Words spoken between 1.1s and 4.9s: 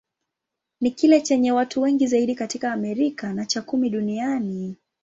chenye watu wengi zaidi katika Amerika, na cha kumi duniani.